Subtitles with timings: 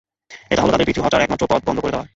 [0.51, 2.07] এটা হল তাদের পিছু হটার একমাত্র পথ বন্ধ করে দেওয়া।